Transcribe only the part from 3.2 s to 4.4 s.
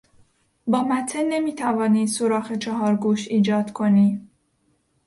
ایجاد کنی.